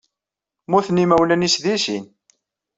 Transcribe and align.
Mmuten 0.65 1.01
yimawlan-nnes 1.01 1.55
deg 1.63 1.79
sin. 1.85 2.05